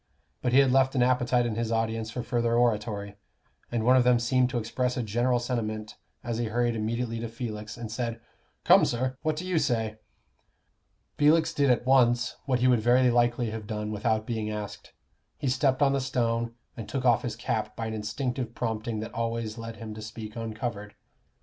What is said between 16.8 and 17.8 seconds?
took off his cap